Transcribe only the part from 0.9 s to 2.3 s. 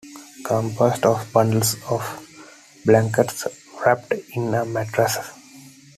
of bundles of